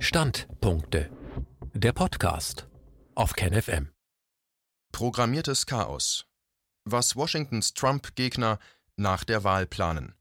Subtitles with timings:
[0.00, 1.10] Standpunkte.
[1.74, 2.68] Der Podcast
[3.16, 3.90] auf KenFM.
[4.92, 6.26] Programmiertes Chaos.
[6.84, 8.60] Was Washingtons Trump-Gegner
[8.96, 10.14] nach der Wahl planen.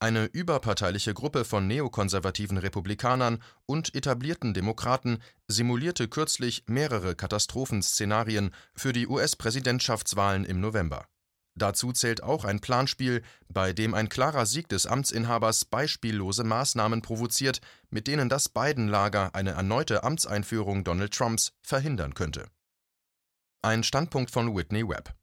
[0.00, 9.08] Eine überparteiliche Gruppe von neokonservativen Republikanern und etablierten Demokraten simulierte kürzlich mehrere Katastrophenszenarien für die
[9.08, 11.08] US-Präsidentschaftswahlen im November.
[11.56, 17.60] Dazu zählt auch ein Planspiel, bei dem ein klarer Sieg des Amtsinhabers beispiellose Maßnahmen provoziert,
[17.90, 22.48] mit denen das Biden-Lager eine erneute Amtseinführung Donald Trumps verhindern könnte.
[23.62, 25.14] Ein Standpunkt von Whitney Webb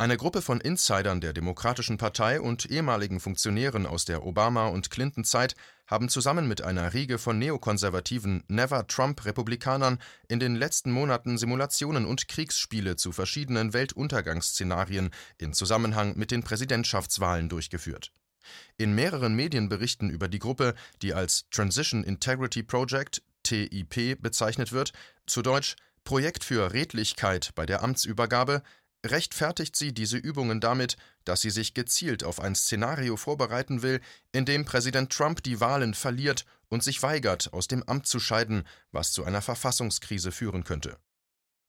[0.00, 5.56] eine Gruppe von Insidern der Demokratischen Partei und ehemaligen Funktionären aus der Obama- und Clinton-Zeit
[5.88, 9.98] haben zusammen mit einer Riege von neokonservativen Never-Trump-Republikanern
[10.28, 17.48] in den letzten Monaten Simulationen und Kriegsspiele zu verschiedenen Weltuntergangsszenarien in Zusammenhang mit den Präsidentschaftswahlen
[17.48, 18.12] durchgeführt.
[18.76, 24.92] In mehreren Medienberichten über die Gruppe, die als Transition Integrity Project TIP bezeichnet wird,
[25.26, 28.62] zu Deutsch Projekt für Redlichkeit bei der Amtsübergabe,
[29.10, 34.00] rechtfertigt sie diese Übungen damit, dass sie sich gezielt auf ein Szenario vorbereiten will,
[34.32, 38.64] in dem Präsident Trump die Wahlen verliert und sich weigert, aus dem Amt zu scheiden,
[38.92, 40.98] was zu einer Verfassungskrise führen könnte.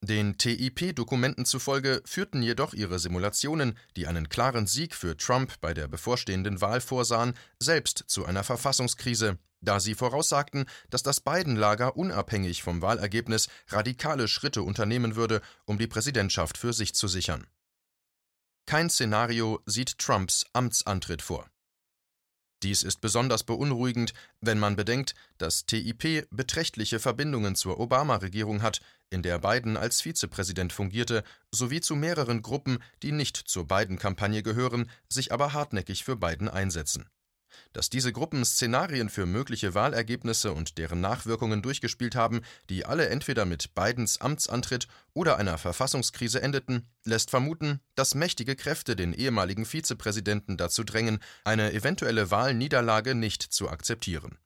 [0.02, 5.90] Den TIP-Dokumenten zufolge führten jedoch ihre Simulationen, die einen klaren Sieg für Trump bei der
[5.90, 12.82] bevorstehenden Wahl vorsahen, selbst zu einer Verfassungskrise, da sie voraussagten, dass das Biden-Lager unabhängig vom
[12.82, 17.48] Wahlergebnis radikale Schritte unternehmen würde, um die Präsidentschaft für sich zu sichern.
[18.66, 21.50] Kein Szenario sieht Trumps Amtsantritt vor.
[22.62, 29.24] Dies ist besonders beunruhigend, wenn man bedenkt, dass TIP beträchtliche Verbindungen zur Obama-Regierung hat, in
[29.24, 35.32] der Biden als Vizepräsident fungierte, sowie zu mehreren Gruppen, die nicht zur Biden-Kampagne gehören, sich
[35.32, 37.10] aber hartnäckig für Biden einsetzen.
[37.74, 43.46] Dass diese Gruppen Szenarien für mögliche Wahlergebnisse und deren Nachwirkungen durchgespielt haben, die alle entweder
[43.46, 50.58] mit Bidens Amtsantritt oder einer Verfassungskrise endeten, lässt vermuten, dass mächtige Kräfte den ehemaligen Vizepräsidenten
[50.58, 54.38] dazu drängen, eine eventuelle Wahlniederlage nicht zu akzeptieren.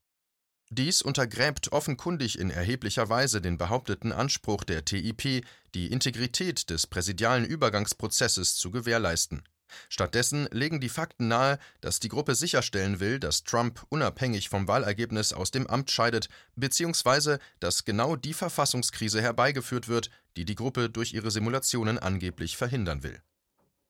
[0.76, 5.46] Dies untergräbt offenkundig in erheblicher Weise den behaupteten Anspruch der TIP,
[5.76, 9.44] die Integrität des präsidialen Übergangsprozesses zu gewährleisten.
[9.90, 15.34] Stattdessen legen die Fakten nahe, dass die Gruppe sicherstellen will, dass Trump unabhängig vom Wahlergebnis
[15.34, 21.14] aus dem Amt scheidet, beziehungsweise dass genau die Verfassungskrise herbeigeführt wird, die die Gruppe durch
[21.14, 23.22] ihre Simulationen angeblich verhindern will.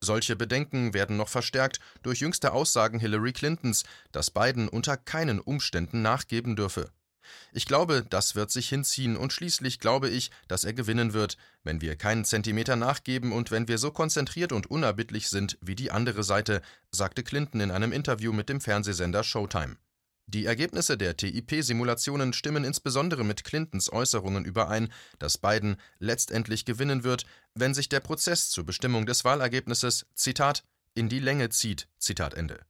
[0.03, 6.01] Solche Bedenken werden noch verstärkt durch jüngste Aussagen Hillary Clintons, dass Biden unter keinen Umständen
[6.01, 6.91] nachgeben dürfe.
[7.51, 11.81] Ich glaube, das wird sich hinziehen und schließlich glaube ich, dass er gewinnen wird, wenn
[11.81, 16.23] wir keinen Zentimeter nachgeben und wenn wir so konzentriert und unerbittlich sind wie die andere
[16.23, 19.78] Seite, sagte Clinton in einem Interview mit dem Fernsehsender Showtime.
[20.28, 27.25] Die Ergebnisse der TIP-Simulationen stimmen insbesondere mit Clintons Äußerungen überein, dass Biden letztendlich gewinnen wird,
[27.53, 30.63] wenn sich der Prozess zur Bestimmung des Wahlergebnisses, Zitat,
[30.95, 32.66] in die Länge zieht, Zitat Ende.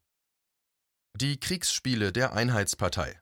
[1.15, 3.19] Die Kriegsspiele der Einheitspartei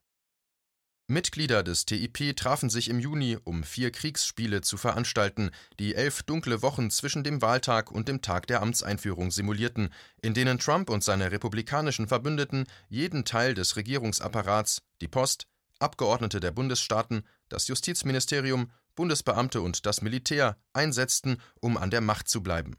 [1.12, 6.62] Mitglieder des TIP trafen sich im Juni, um vier Kriegsspiele zu veranstalten, die elf dunkle
[6.62, 9.90] Wochen zwischen dem Wahltag und dem Tag der Amtseinführung simulierten,
[10.22, 15.48] in denen Trump und seine republikanischen Verbündeten jeden Teil des Regierungsapparats, die Post,
[15.80, 22.42] Abgeordnete der Bundesstaaten, das Justizministerium, Bundesbeamte und das Militär einsetzten, um an der Macht zu
[22.42, 22.78] bleiben.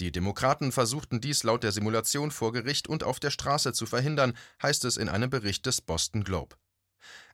[0.00, 4.36] Die Demokraten versuchten dies laut der Simulation vor Gericht und auf der Straße zu verhindern,
[4.62, 6.56] heißt es in einem Bericht des Boston Globe.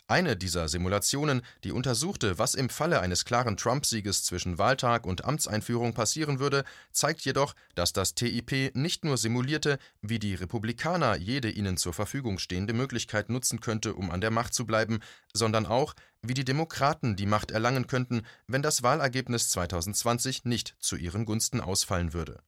[0.09, 5.94] Eine dieser Simulationen, die untersuchte, was im Falle eines klaren Trump-Sieges zwischen Wahltag und Amtseinführung
[5.94, 11.77] passieren würde, zeigt jedoch, dass das TIP nicht nur simulierte, wie die Republikaner jede ihnen
[11.77, 15.00] zur Verfügung stehende Möglichkeit nutzen könnte, um an der Macht zu bleiben,
[15.33, 15.93] sondern auch,
[16.23, 21.61] wie die Demokraten die Macht erlangen könnten, wenn das Wahlergebnis 2020 nicht zu ihren Gunsten
[21.61, 22.41] ausfallen würde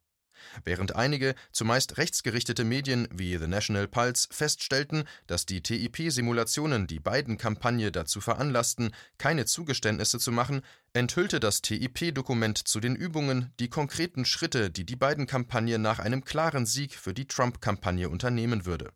[0.64, 7.92] Während einige, zumeist rechtsgerichtete Medien wie The National Pulse feststellten, dass die TIP-Simulationen die Biden-Kampagne
[7.92, 14.70] dazu veranlassten, keine Zugeständnisse zu machen, enthüllte das TIP-Dokument zu den Übungen die konkreten Schritte,
[14.70, 18.92] die die Biden-Kampagne nach einem klaren Sieg für die Trump-Kampagne unternehmen würde.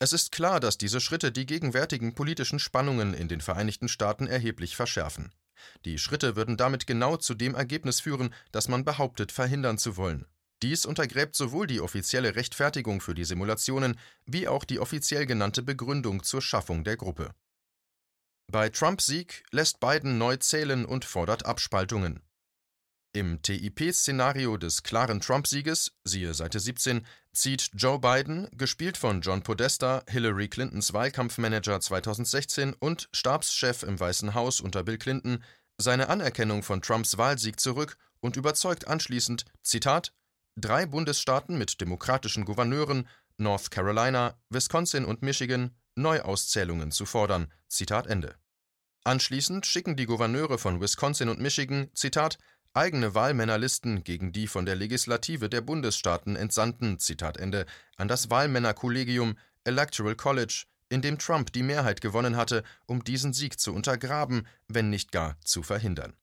[0.00, 4.76] Es ist klar, dass diese Schritte die gegenwärtigen politischen Spannungen in den Vereinigten Staaten erheblich
[4.76, 5.32] verschärfen.
[5.84, 10.26] Die Schritte würden damit genau zu dem Ergebnis führen, das man behauptet verhindern zu wollen.
[10.62, 16.22] Dies untergräbt sowohl die offizielle Rechtfertigung für die Simulationen wie auch die offiziell genannte Begründung
[16.22, 17.34] zur Schaffung der Gruppe.
[18.50, 22.22] Bei Trumps Sieg lässt Biden neu zählen und fordert Abspaltungen.
[23.12, 30.02] Im TIP-Szenario des klaren Trump-Sieges, siehe Seite 17, zieht Joe Biden, gespielt von John Podesta,
[30.08, 35.42] Hillary Clintons Wahlkampfmanager 2016 und Stabschef im Weißen Haus unter Bill Clinton,
[35.78, 40.12] seine Anerkennung von Trumps Wahlsieg zurück und überzeugt anschließend, Zitat,
[40.60, 47.52] drei Bundesstaaten mit demokratischen Gouverneuren, North Carolina, Wisconsin und Michigan, Neuauszählungen zu fordern.
[47.68, 48.34] Zitat Ende.
[49.04, 52.38] Anschließend schicken die Gouverneure von Wisconsin und Michigan, Zitat,
[52.74, 57.66] eigene Wahlmännerlisten gegen die von der Legislative der Bundesstaaten entsandten, Zitat Ende,
[57.96, 63.58] an das Wahlmännerkollegium Electoral College, in dem Trump die Mehrheit gewonnen hatte, um diesen Sieg
[63.58, 66.14] zu untergraben, wenn nicht gar zu verhindern.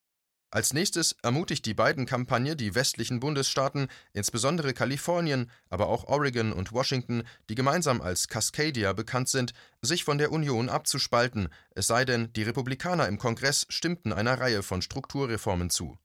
[0.56, 6.72] Als nächstes ermutigt die beiden Kampagne die westlichen Bundesstaaten, insbesondere Kalifornien, aber auch Oregon und
[6.72, 12.32] Washington, die gemeinsam als Cascadia bekannt sind, sich von der Union abzuspalten, es sei denn,
[12.32, 15.98] die Republikaner im Kongress stimmten einer Reihe von Strukturreformen zu.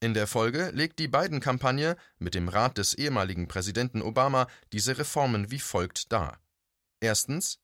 [0.00, 5.50] In der Folge legt die Biden-Kampagne mit dem Rat des ehemaligen Präsidenten Obama diese Reformen
[5.50, 6.38] wie folgt dar.
[7.00, 7.60] Erstens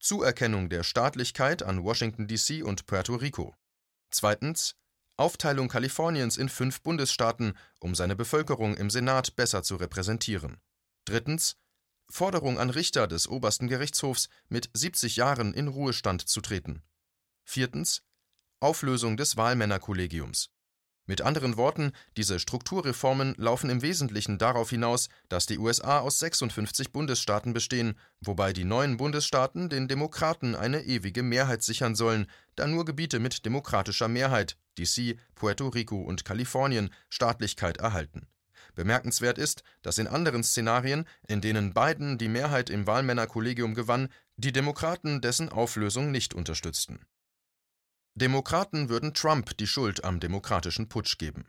[0.00, 3.54] Zuerkennung der Staatlichkeit an Washington DC und Puerto Rico.
[4.10, 4.74] Zweitens
[5.18, 10.58] Aufteilung Kaliforniens in fünf Bundesstaaten, um seine Bevölkerung im Senat besser zu repräsentieren.
[11.04, 11.56] Drittens
[12.08, 16.82] Forderung an Richter des obersten Gerichtshofs, mit 70 Jahren in Ruhestand zu treten.
[17.44, 18.02] Viertens
[18.60, 20.50] Auflösung des Wahlmännerkollegiums.
[21.08, 26.92] Mit anderen Worten, diese Strukturreformen laufen im Wesentlichen darauf hinaus, dass die USA aus 56
[26.92, 32.26] Bundesstaaten bestehen, wobei die neuen Bundesstaaten den Demokraten eine ewige Mehrheit sichern sollen,
[32.56, 38.26] da nur Gebiete mit demokratischer Mehrheit DC, Puerto Rico und Kalifornien Staatlichkeit erhalten.
[38.74, 44.52] Bemerkenswert ist, dass in anderen Szenarien, in denen Biden die Mehrheit im Wahlmännerkollegium gewann, die
[44.52, 47.00] Demokraten dessen Auflösung nicht unterstützten
[48.18, 51.46] Demokraten würden Trump die Schuld am demokratischen Putsch geben.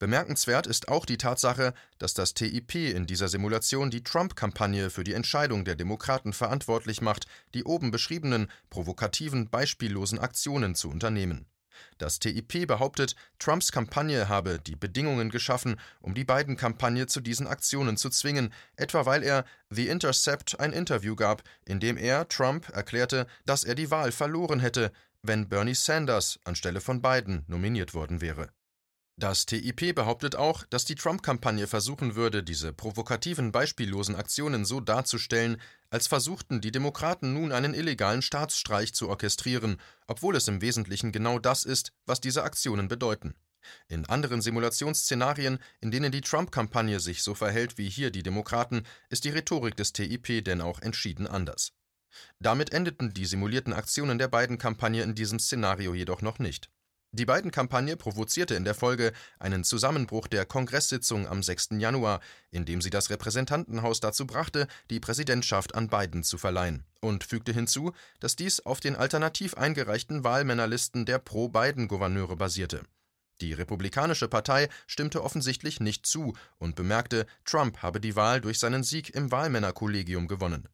[0.00, 5.12] Bemerkenswert ist auch die Tatsache, dass das TIP in dieser Simulation die Trump-Kampagne für die
[5.12, 11.46] Entscheidung der Demokraten verantwortlich macht, die oben beschriebenen provokativen, beispiellosen Aktionen zu unternehmen.
[11.98, 17.46] Das TIP behauptet, Trumps Kampagne habe die Bedingungen geschaffen, um die beiden Kampagne zu diesen
[17.46, 22.68] Aktionen zu zwingen, etwa weil er The Intercept ein Interview gab, in dem er, Trump,
[22.70, 24.90] erklärte, dass er die Wahl verloren hätte,
[25.22, 28.50] wenn Bernie Sanders anstelle von Biden nominiert worden wäre.
[29.16, 35.60] Das TIP behauptet auch, dass die Trump-Kampagne versuchen würde, diese provokativen, beispiellosen Aktionen so darzustellen,
[35.90, 39.76] als versuchten die Demokraten nun einen illegalen Staatsstreich zu orchestrieren,
[40.06, 43.34] obwohl es im Wesentlichen genau das ist, was diese Aktionen bedeuten.
[43.86, 49.24] In anderen Simulationsszenarien, in denen die Trump-Kampagne sich so verhält wie hier die Demokraten, ist
[49.24, 51.72] die Rhetorik des TIP denn auch entschieden anders.
[52.38, 56.70] Damit endeten die simulierten Aktionen der beiden Kampagne in diesem Szenario jedoch noch nicht.
[57.14, 61.72] Die beiden Kampagne provozierte in der Folge einen Zusammenbruch der Kongresssitzung am 6.
[61.72, 62.20] Januar,
[62.50, 67.92] indem sie das Repräsentantenhaus dazu brachte, die Präsidentschaft an Biden zu verleihen, und fügte hinzu,
[68.20, 72.80] dass dies auf den alternativ eingereichten Wahlmännerlisten der Pro-Biden-Gouverneure basierte.
[73.42, 78.84] Die Republikanische Partei stimmte offensichtlich nicht zu und bemerkte, Trump habe die Wahl durch seinen
[78.84, 80.66] Sieg im Wahlmännerkollegium gewonnen.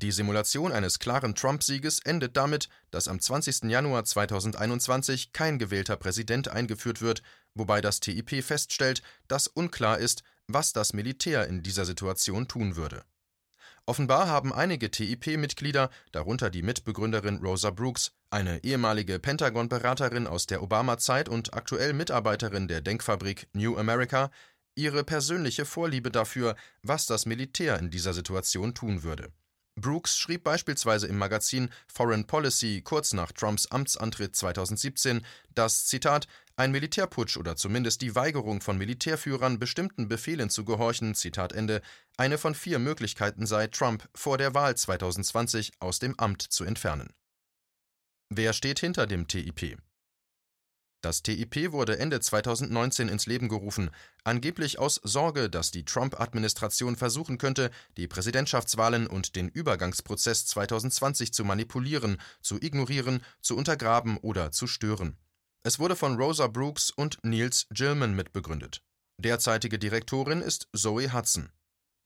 [0.00, 3.64] Die Simulation eines klaren Trump-Sieges endet damit, dass am 20.
[3.64, 7.20] Januar 2021 kein gewählter Präsident eingeführt wird,
[7.54, 13.02] wobei das TIP feststellt, dass unklar ist, was das Militär in dieser Situation tun würde.
[13.86, 21.28] Offenbar haben einige TIP-Mitglieder, darunter die Mitbegründerin Rosa Brooks, eine ehemalige Pentagon-Beraterin aus der Obama-Zeit
[21.28, 24.30] und aktuell Mitarbeiterin der Denkfabrik New America,
[24.76, 29.32] ihre persönliche Vorliebe dafür, was das Militär in dieser Situation tun würde.
[29.80, 36.72] Brooks schrieb beispielsweise im Magazin Foreign Policy kurz nach Trumps Amtsantritt 2017, dass Zitat ein
[36.72, 41.82] Militärputsch oder zumindest die Weigerung von Militärführern bestimmten Befehlen zu gehorchen, Zitat Ende,
[42.16, 47.12] eine von vier Möglichkeiten sei, Trump vor der Wahl 2020 aus dem Amt zu entfernen.
[48.28, 49.78] Wer steht hinter dem TIP?
[51.00, 53.90] Das TIP wurde Ende 2019 ins Leben gerufen,
[54.24, 61.44] angeblich aus Sorge, dass die Trump-Administration versuchen könnte, die Präsidentschaftswahlen und den Übergangsprozess 2020 zu
[61.44, 65.16] manipulieren, zu ignorieren, zu untergraben oder zu stören.
[65.62, 68.82] Es wurde von Rosa Brooks und Niels Gilman mitbegründet.
[69.20, 71.50] Derzeitige Direktorin ist Zoe Hudson.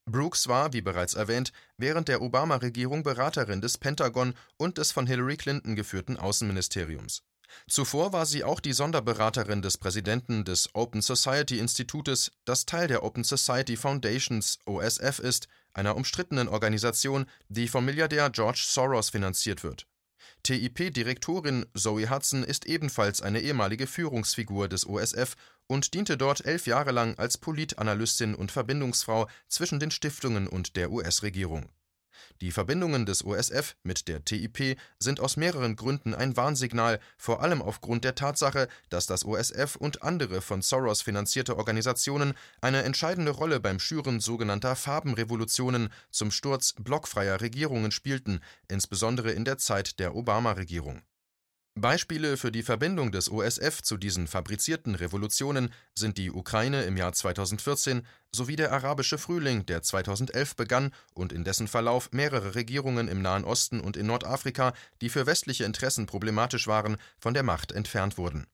[0.05, 5.37] Brooks war, wie bereits erwähnt, während der Obama-Regierung Beraterin des Pentagon und des von Hillary
[5.37, 7.23] Clinton geführten Außenministeriums.
[7.69, 13.03] Zuvor war sie auch die Sonderberaterin des Präsidenten des Open Society Institutes, das Teil der
[13.03, 19.87] Open Society Foundations (OSF) ist, einer umstrittenen Organisation, die vom Milliardär George Soros finanziert wird.
[20.43, 25.37] TIP-Direktorin Zoe Hudson ist ebenfalls eine ehemalige Führungsfigur des OSF
[25.69, 30.91] und diente dort elf Jahre lang als Politanalystin und Verbindungsfrau zwischen den Stiftungen und der
[30.91, 31.71] US-Regierung.
[32.41, 37.63] Die Verbindungen des OSF mit der TIP sind aus mehreren Gründen ein Warnsignal, vor allem
[37.63, 43.61] aufgrund der Tatsache, dass das OSF und andere von Soros finanzierte Organisationen eine entscheidende Rolle
[43.61, 51.03] beim Schüren sogenannter Farbenrevolutionen zum Sturz blockfreier Regierungen spielten, insbesondere in der Zeit der Obama-Regierung
[51.75, 57.15] Beispiele für die Verbindung des OSF zu diesen fabrizierten Revolutionen sind die Ukraine im Jahr
[57.15, 63.23] 2014 sowie der arabische Frühling, der 2011 begann und in dessen Verlauf mehrere Regierungen im
[63.23, 68.19] Nahen Osten und in Nordafrika, die für westliche Interessen problematisch waren, von der Macht entfernt
[68.19, 68.47] wurden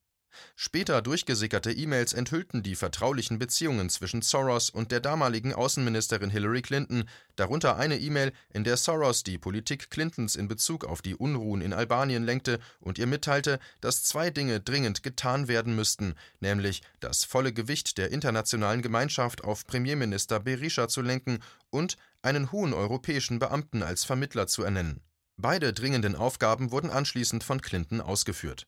[0.56, 7.08] Später durchgesickerte E-Mails enthüllten die vertraulichen Beziehungen zwischen Soros und der damaligen Außenministerin Hillary Clinton,
[7.36, 11.72] darunter eine E-Mail, in der Soros die Politik Clintons in Bezug auf die Unruhen in
[11.72, 17.52] Albanien lenkte und ihr mitteilte, dass zwei Dinge dringend getan werden müssten, nämlich das volle
[17.52, 21.38] Gewicht der internationalen Gemeinschaft auf Premierminister Berisha zu lenken
[21.70, 25.00] und einen hohen europäischen Beamten als Vermittler zu ernennen.
[25.36, 28.66] Beide dringenden Aufgaben wurden anschließend von Clinton ausgeführt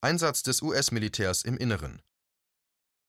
[0.00, 2.00] Einsatz des US-Militärs im Inneren.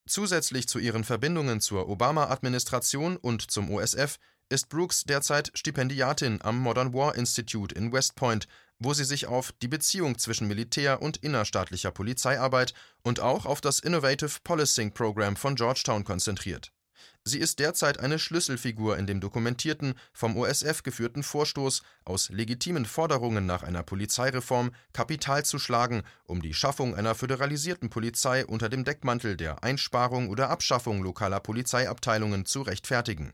[0.08, 4.18] Zusätzlich zu ihren Verbindungen zur Obama-Administration und zum OSF
[4.48, 9.52] ist Brooks derzeit Stipendiatin am Modern War Institute in West Point, wo sie sich auf
[9.62, 15.54] die Beziehung zwischen Militär und innerstaatlicher Polizeiarbeit und auch auf das Innovative Policing Program von
[15.54, 16.72] Georgetown konzentriert
[17.24, 23.46] Sie ist derzeit eine Schlüsselfigur in dem dokumentierten, vom OSF geführten Vorstoß, aus legitimen Forderungen
[23.46, 29.36] nach einer Polizeireform Kapital zu schlagen, um die Schaffung einer föderalisierten Polizei unter dem Deckmantel
[29.36, 33.32] der Einsparung oder Abschaffung lokaler Polizeiabteilungen zu rechtfertigen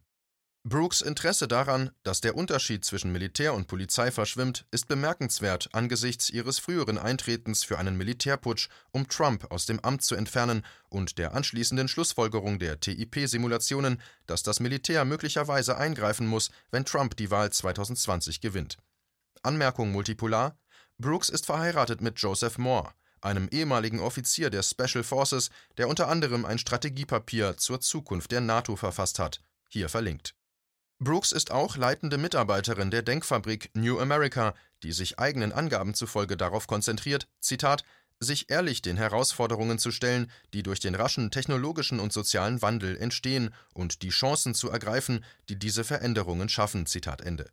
[0.65, 6.59] Brooks Interesse daran, dass der Unterschied zwischen Militär und Polizei verschwimmt, ist bemerkenswert angesichts ihres
[6.59, 11.87] früheren Eintretens für einen Militärputsch, um Trump aus dem Amt zu entfernen, und der anschließenden
[11.87, 18.79] Schlussfolgerung der TIP-Simulationen, dass das Militär möglicherweise eingreifen muss, wenn Trump die Wahl 2020 gewinnt.
[19.43, 20.59] Anmerkung Multipolar
[20.99, 26.45] Brooks ist verheiratet mit Joseph Moore, einem ehemaligen Offizier der Special Forces, der unter anderem
[26.45, 29.41] ein Strategiepapier zur Zukunft der NATO verfasst hat.
[29.69, 30.35] Hier verlinkt
[31.01, 36.67] Brooks ist auch leitende Mitarbeiterin der Denkfabrik New America, die sich eigenen Angaben zufolge darauf
[36.67, 37.85] konzentriert, Zitat,
[38.19, 43.55] sich ehrlich den Herausforderungen zu stellen, die durch den raschen technologischen und sozialen Wandel entstehen
[43.75, 46.85] und die Chancen zu ergreifen, die diese Veränderungen schaffen.
[46.87, 47.49] Zitat Ende.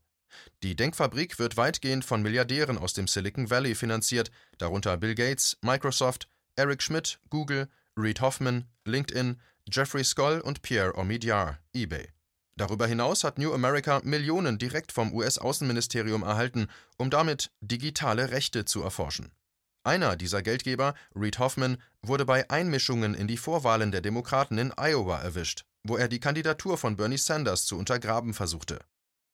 [0.64, 6.28] Die Denkfabrik wird weitgehend von Milliardären aus dem Silicon Valley finanziert, darunter Bill Gates, Microsoft,
[6.56, 9.40] Eric Schmidt, Google, Reid Hoffman, LinkedIn,
[9.72, 12.15] Jeffrey Skoll und Pierre Omidyar, eBay.
[12.58, 18.82] Darüber hinaus hat New America Millionen direkt vom US-Außenministerium erhalten, um damit digitale Rechte zu
[18.82, 19.32] erforschen.
[19.84, 25.20] Einer dieser Geldgeber, Reid Hoffman, wurde bei Einmischungen in die Vorwahlen der Demokraten in Iowa
[25.20, 28.80] erwischt, wo er die Kandidatur von Bernie Sanders zu untergraben versuchte.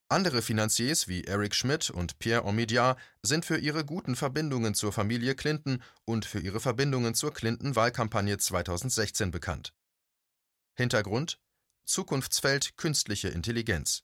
[0.10, 5.36] Andere Finanziers wie Eric Schmidt und Pierre Omidyar sind für ihre guten Verbindungen zur Familie
[5.36, 9.74] Clinton und für ihre Verbindungen zur Clinton-Wahlkampagne 2016 bekannt.
[10.76, 11.40] Hintergrund
[11.86, 14.04] Zukunftsfeld künstliche Intelligenz.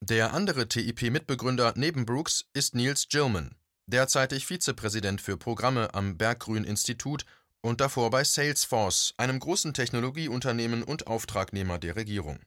[0.00, 3.54] Der andere TIP-Mitbegründer neben Brooks ist Niels Gilman,
[3.86, 7.26] derzeitig Vizepräsident für Programme am Berggrün-Institut
[7.60, 12.40] und davor bei Salesforce, einem großen Technologieunternehmen und Auftragnehmer der Regierung.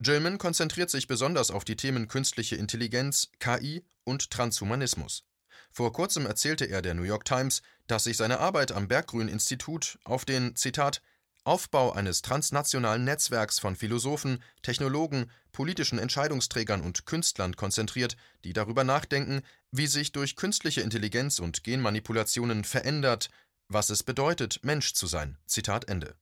[0.00, 5.24] Gilman konzentriert sich besonders auf die Themen künstliche Intelligenz, KI und Transhumanismus.
[5.70, 10.24] Vor kurzem erzählte er der New York Times, dass sich seine Arbeit am Berggrün-Institut auf
[10.24, 11.02] den Zitat
[11.48, 19.40] Aufbau eines transnationalen Netzwerks von Philosophen, Technologen, politischen Entscheidungsträgern und Künstlern konzentriert, die darüber nachdenken,
[19.70, 23.30] wie sich durch künstliche Intelligenz und Genmanipulationen verändert,
[23.66, 25.38] was es bedeutet, Mensch zu sein.
[25.46, 26.16] Zitat Ende.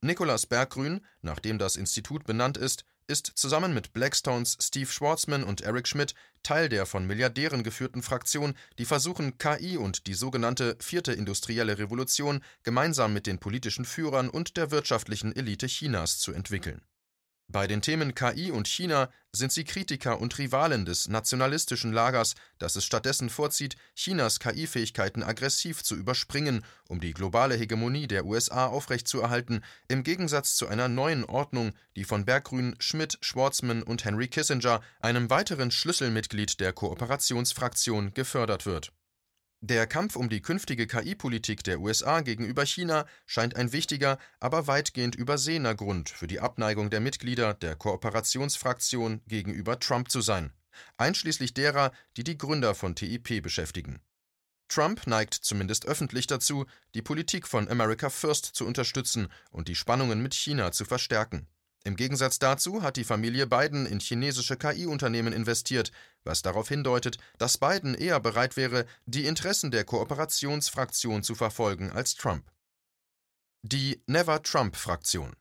[0.00, 5.62] Nicolas Berggrün, nach dem das Institut benannt ist, ist zusammen mit Blackstones Steve Schwarzman und
[5.62, 11.12] Eric Schmidt Teil der von Milliardären geführten Fraktion, die versuchen, KI und die sogenannte vierte
[11.12, 16.82] industrielle Revolution gemeinsam mit den politischen Führern und der wirtschaftlichen Elite Chinas zu entwickeln
[17.52, 22.76] bei den Themen KI und China sind sie Kritiker und Rivalen des nationalistischen Lagers, das
[22.76, 29.62] es stattdessen vorzieht, Chinas KI-Fähigkeiten aggressiv zu überspringen, um die globale Hegemonie der USA aufrechtzuerhalten,
[29.88, 35.30] im Gegensatz zu einer neuen Ordnung, die von Berggrün, Schmidt, Schwarzman und Henry Kissinger, einem
[35.30, 38.92] weiteren Schlüsselmitglied der Kooperationsfraktion, gefördert wird
[39.64, 45.14] der Kampf um die künftige KI-Politik der USA gegenüber China scheint ein wichtiger, aber weitgehend
[45.14, 50.52] übersehener Grund für die Abneigung der Mitglieder der Kooperationsfraktion gegenüber Trump zu sein.
[50.96, 54.00] einschließlich derer, die die Gründer von TIP beschäftigen.
[54.68, 60.22] Trump neigt zumindest öffentlich dazu, die Politik von America First zu unterstützen und die Spannungen
[60.22, 61.46] mit China zu verstärken.
[61.84, 65.90] Im Gegensatz dazu hat die Familie Biden in chinesische KI-Unternehmen investiert,
[66.22, 72.14] was darauf hindeutet, dass Biden eher bereit wäre, die Interessen der Kooperationsfraktion zu verfolgen als
[72.14, 72.50] Trump.
[73.62, 75.34] Die Never Trump-Fraktion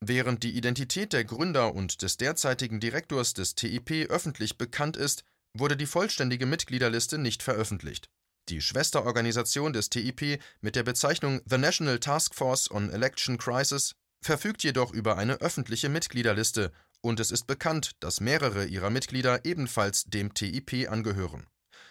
[0.00, 5.24] Während die Identität der Gründer und des derzeitigen Direktors des TIP öffentlich bekannt ist,
[5.56, 8.08] wurde die vollständige Mitgliederliste nicht veröffentlicht.
[8.50, 13.94] Die Schwesterorganisation des TIP mit der Bezeichnung The National Task Force on Election Crisis
[14.24, 20.04] verfügt jedoch über eine öffentliche Mitgliederliste und es ist bekannt, dass mehrere ihrer Mitglieder ebenfalls
[20.04, 21.46] dem TIP angehören.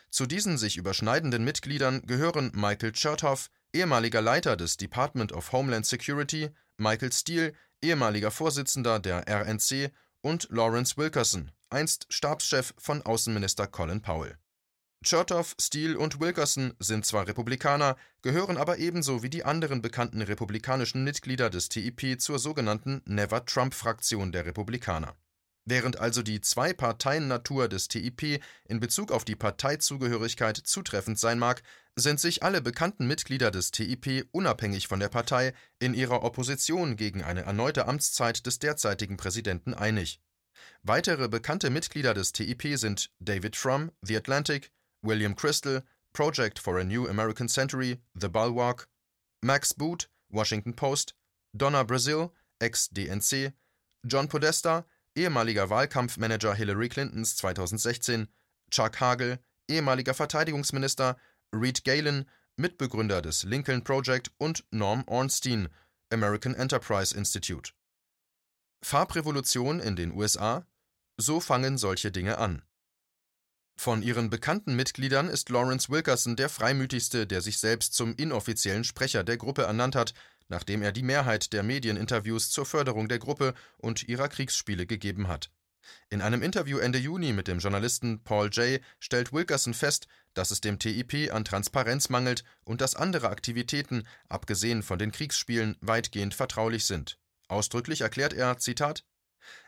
[0.10, 6.50] Zu diesen sich überschneidenden Mitgliedern gehören Michael Chertoff, ehemaliger Leiter des Department of Homeland Security,
[6.78, 14.38] Michael Steele, ehemaliger Vorsitzender der RNC und Lawrence Wilkerson, einst Stabschef von Außenminister Colin Powell.
[15.04, 21.04] Chertoff, Steele und Wilkerson sind zwar Republikaner, gehören aber ebenso wie die anderen bekannten republikanischen
[21.04, 25.16] Mitglieder des TIP zur sogenannten Never-Trump-Fraktion der Republikaner.
[25.66, 31.64] Während also die Zwei-Parteien-Natur des TIP in Bezug auf die Parteizugehörigkeit zutreffend sein mag,
[31.96, 37.24] sind sich alle bekannten Mitglieder des TIP unabhängig von der Partei in ihrer Opposition gegen
[37.24, 40.20] eine erneute Amtszeit des derzeitigen Präsidenten einig.
[40.82, 44.72] Weitere bekannte Mitglieder des TIP sind David Frum, The Atlantic,
[45.04, 45.82] William Crystal,
[46.14, 48.88] Project for a New American Century, The Bulwark,
[49.42, 51.14] Max Boot, Washington Post,
[51.56, 53.54] Donna Brazil, ex-DNC,
[54.06, 58.28] John Podesta, ehemaliger Wahlkampfmanager Hillary Clintons 2016,
[58.72, 61.16] Chuck Hagel, ehemaliger Verteidigungsminister,
[61.52, 62.26] Reed Galen,
[62.58, 65.70] Mitbegründer des Lincoln Project und Norm Ornstein,
[66.12, 67.74] American Enterprise Institute.
[68.84, 70.66] Farbrevolution in den USA?
[71.18, 72.64] So fangen solche Dinge an.
[73.76, 79.24] Von ihren bekannten Mitgliedern ist Lawrence Wilkerson der freimütigste, der sich selbst zum inoffiziellen Sprecher
[79.24, 80.14] der Gruppe ernannt hat,
[80.48, 85.52] nachdem er die Mehrheit der Medieninterviews zur Förderung der Gruppe und ihrer Kriegsspiele gegeben hat.
[86.10, 90.62] In einem Interview Ende Juni mit dem Journalisten Paul Jay stellt Wilkerson fest, dass es
[90.62, 96.86] dem TIP an Transparenz mangelt und dass andere Aktivitäten, abgesehen von den Kriegsspielen, weitgehend vertraulich
[96.86, 97.20] sind.
[97.48, 99.04] Ausdrücklich erklärt er, Zitat,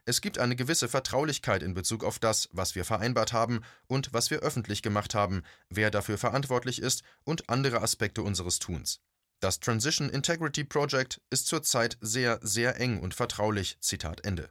[0.05, 4.29] es gibt eine gewisse Vertraulichkeit in Bezug auf das, was wir vereinbart haben und was
[4.31, 9.01] wir öffentlich gemacht haben, wer dafür verantwortlich ist und andere Aspekte unseres Tuns.
[9.39, 13.77] Das Transition Integrity Project ist zurzeit sehr, sehr eng und vertraulich.
[13.81, 14.49] Zitat Ende.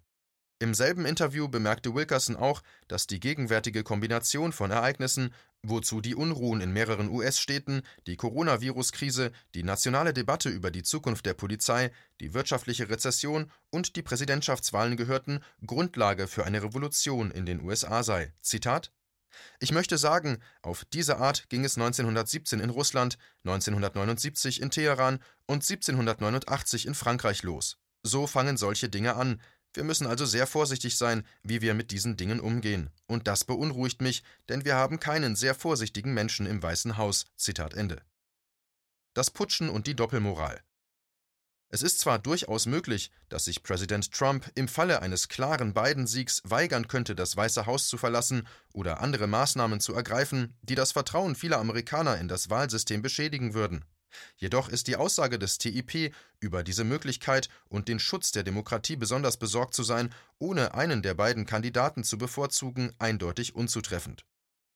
[0.64, 6.62] Im selben Interview bemerkte Wilkerson auch, dass die gegenwärtige Kombination von Ereignissen, wozu die Unruhen
[6.62, 12.88] in mehreren US-Städten, die Coronavirus-Krise, die nationale Debatte über die Zukunft der Polizei, die wirtschaftliche
[12.88, 18.32] Rezession und die Präsidentschaftswahlen gehörten, Grundlage für eine Revolution in den USA sei.
[18.40, 18.90] Zitat
[19.60, 25.56] ich möchte sagen, auf diese Art ging es 1917 in Russland, 1979 in Teheran und
[25.56, 27.76] 1789 in Frankreich los.
[28.06, 29.40] So fangen solche Dinge an,
[29.74, 32.90] wir müssen also sehr vorsichtig sein, wie wir mit diesen Dingen umgehen.
[33.06, 37.26] Und das beunruhigt mich, denn wir haben keinen sehr vorsichtigen Menschen im Weißen Haus.
[37.36, 38.02] Zitat Ende.
[39.14, 40.60] Das Putschen und die Doppelmoral.
[41.74, 46.86] Es ist zwar durchaus möglich, dass sich Präsident Trump im Falle eines klaren Biden-Siegs weigern
[46.86, 51.58] könnte, das Weiße Haus zu verlassen oder andere Maßnahmen zu ergreifen, die das Vertrauen vieler
[51.58, 53.84] Amerikaner in das Wahlsystem beschädigen würden.
[54.36, 59.36] Jedoch ist die Aussage des TIP über diese Möglichkeit und den Schutz der Demokratie besonders
[59.36, 64.24] besorgt zu sein, ohne einen der beiden Kandidaten zu bevorzugen, eindeutig unzutreffend.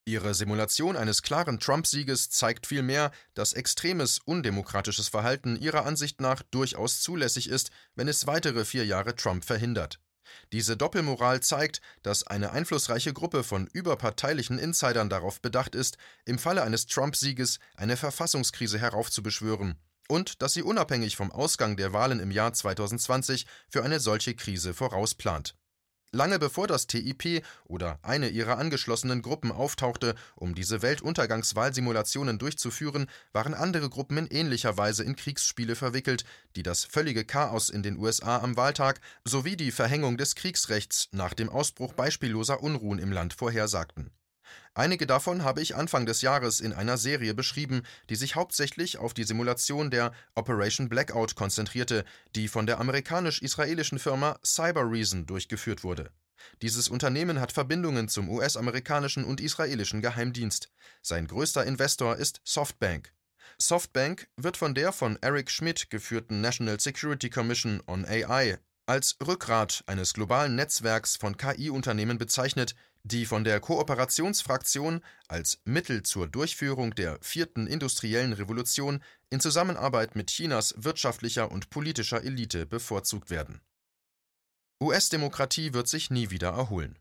[0.08, 7.02] Ihre Simulation eines klaren Trump-Sieges zeigt vielmehr, dass extremes, undemokratisches Verhalten ihrer Ansicht nach durchaus
[7.02, 10.00] zulässig ist, wenn es weitere vier Jahre Trump verhindert.
[10.52, 16.62] Diese Doppelmoral zeigt, dass eine einflussreiche Gruppe von überparteilichen Insidern darauf bedacht ist, im Falle
[16.62, 22.52] eines Trump-Sieges eine Verfassungskrise heraufzubeschwören und dass sie unabhängig vom Ausgang der Wahlen im Jahr
[22.52, 25.54] 2020 für eine solche Krise vorausplant
[26.10, 33.52] Lange bevor das TIP oder eine ihrer angeschlossenen Gruppen auftauchte, um diese Weltuntergangswahlsimulationen durchzuführen, waren
[33.52, 36.24] andere Gruppen in ähnlicher Weise in Kriegsspiele verwickelt,
[36.56, 41.34] die das völlige Chaos in den USA am Wahltag sowie die Verhängung des Kriegsrechts nach
[41.34, 44.10] dem Ausbruch beispielloser Unruhen im Land vorhersagten
[44.78, 49.12] Einige davon habe ich Anfang des Jahres in einer Serie beschrieben, die sich hauptsächlich auf
[49.12, 52.04] die Simulation der Operation Blackout konzentrierte,
[52.36, 56.12] die von der amerikanisch-israelischen Firma Cybereason durchgeführt wurde.
[56.62, 60.70] Dieses Unternehmen hat Verbindungen zum US-amerikanischen und israelischen Geheimdienst.
[61.02, 63.12] Sein größter Investor ist Softbank.
[63.60, 69.84] Softbank wird von der von Eric Schmidt geführten National Security Commission on AI als Rückgrat
[69.86, 77.18] eines globalen Netzwerks von KI-Unternehmen bezeichnet, Die von der Kooperationsfraktion als Mittel zur Durchführung der
[77.22, 83.60] vierten industriellen Revolution in Zusammenarbeit mit Chinas wirtschaftlicher und politischer Elite bevorzugt werden.
[84.80, 86.98] US-Demokratie wird sich nie wieder erholen.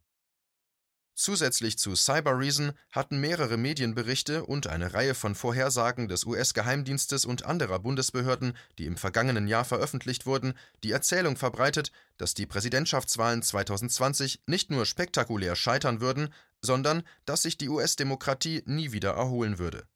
[1.19, 7.43] Zusätzlich zu Cyber Reason hatten mehrere Medienberichte und eine Reihe von Vorhersagen des US-Geheimdienstes und
[7.43, 10.53] anderer Bundesbehörden, die im vergangenen Jahr veröffentlicht wurden,
[10.83, 17.57] die Erzählung verbreitet, dass die Präsidentschaftswahlen 2020 nicht nur spektakulär scheitern würden, sondern dass sich
[17.57, 19.87] die US-Demokratie nie wieder erholen würde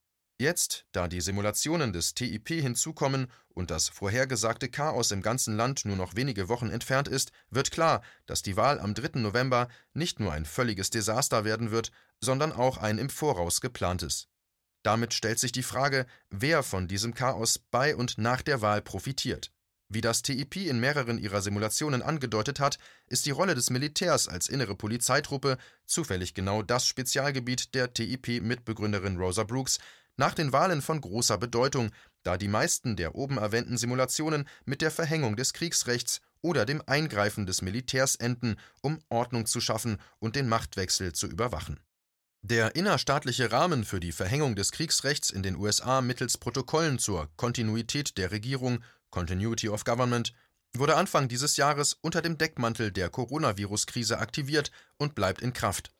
[0.41, 5.95] Jetzt, da die Simulationen des TIP hinzukommen und das vorhergesagte Chaos im ganzen Land nur
[5.95, 9.19] noch wenige Wochen entfernt ist, wird klar, dass die Wahl am 3.
[9.19, 14.29] November nicht nur ein völliges Desaster werden wird, sondern auch ein im Voraus geplantes.
[14.81, 19.51] Damit stellt sich die Frage, wer von diesem Chaos bei und nach der Wahl profitiert.
[19.89, 24.47] Wie das TIP in mehreren ihrer Simulationen angedeutet hat, ist die Rolle des Militärs als
[24.47, 29.79] innere Polizeitruppe zufällig genau das Spezialgebiet der TIP-Mitbegründerin Rosa Brooks,
[30.17, 31.91] nach den Wahlen von großer Bedeutung,
[32.23, 37.45] da die meisten der oben erwähnten Simulationen mit der Verhängung des Kriegsrechts oder dem Eingreifen
[37.45, 41.79] des Militärs enden, um Ordnung zu schaffen und den Machtwechsel zu überwachen.
[42.43, 48.17] Der innerstaatliche Rahmen für die Verhängung des Kriegsrechts in den USA mittels Protokollen zur Kontinuität
[48.17, 50.33] der Regierung Continuity of Government
[50.73, 55.91] wurde Anfang dieses Jahres unter dem Deckmantel der Coronavirus-Krise aktiviert und bleibt in Kraft.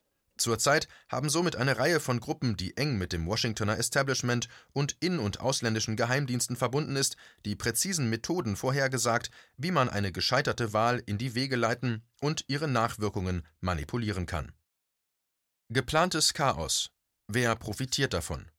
[0.42, 5.20] Zurzeit haben somit eine Reihe von Gruppen, die eng mit dem Washingtoner Establishment und in-
[5.20, 11.16] und ausländischen Geheimdiensten verbunden ist, die präzisen Methoden vorhergesagt, wie man eine gescheiterte Wahl in
[11.16, 14.52] die Wege leiten und ihre Nachwirkungen manipulieren kann.
[15.68, 16.90] Geplantes Chaos.
[17.28, 18.50] Wer profitiert davon?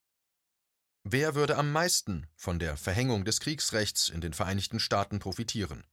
[1.04, 5.84] Wer würde am meisten von der Verhängung des Kriegsrechts in den Vereinigten Staaten profitieren?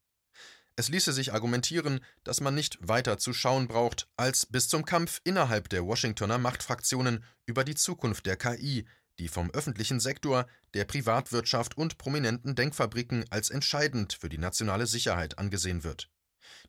[0.77, 5.21] Es ließe sich argumentieren, dass man nicht weiter zu schauen braucht, als bis zum Kampf
[5.25, 8.87] innerhalb der Washingtoner Machtfraktionen über die Zukunft der KI,
[9.19, 15.39] die vom öffentlichen Sektor, der Privatwirtschaft und prominenten Denkfabriken als entscheidend für die nationale Sicherheit
[15.39, 16.09] angesehen wird.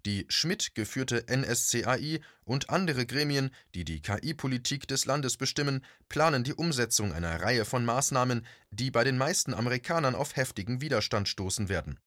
[0.05, 6.53] Die Schmidt geführte NSCAI und andere Gremien, die die KI-Politik des Landes bestimmen, planen die
[6.53, 11.99] Umsetzung einer Reihe von Maßnahmen, die bei den meisten Amerikanern auf heftigen Widerstand stoßen werden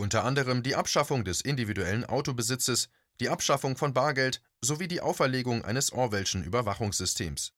[0.00, 2.88] unter anderem die Abschaffung des individuellen Autobesitzes,
[3.20, 7.52] die Abschaffung von Bargeld sowie die Auferlegung eines Orwellschen Überwachungssystems.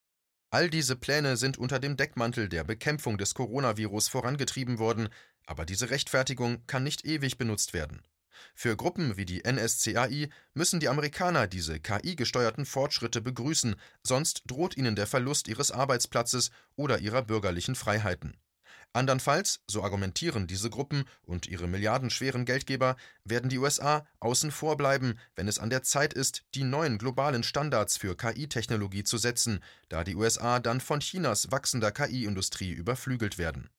[0.51, 5.09] All diese Pläne sind unter dem Deckmantel der Bekämpfung des Coronavirus vorangetrieben worden,
[5.47, 8.03] aber diese Rechtfertigung kann nicht ewig benutzt werden.
[8.55, 14.97] Für Gruppen wie die NSCAI müssen die Amerikaner diese KI-gesteuerten Fortschritte begrüßen, sonst droht ihnen
[14.97, 18.37] der Verlust ihres Arbeitsplatzes oder ihrer bürgerlichen Freiheiten.
[18.95, 25.19] Andernfalls, so argumentieren diese Gruppen und ihre milliardenschweren Geldgeber, werden die USA außen vor bleiben,
[25.35, 30.05] wenn es an der Zeit ist, die neuen globalen Standards für KI-Technologie zu setzen, da
[30.05, 33.71] die USA dann von Chinas wachsender KI-Industrie überflügelt werden.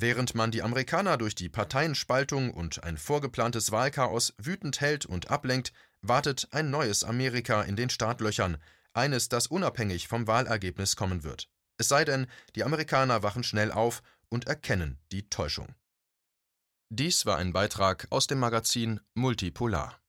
[0.00, 5.72] Während man die Amerikaner durch die Parteienspaltung und ein vorgeplantes Wahlchaos wütend hält und ablenkt,
[6.00, 8.58] wartet ein neues Amerika in den Startlöchern,
[8.94, 11.48] eines, das unabhängig vom Wahlergebnis kommen wird.
[11.78, 15.74] Es sei denn, die Amerikaner wachen schnell auf und erkennen die Täuschung.
[16.90, 20.00] Dies war ein Beitrag aus dem Magazin Multipolar.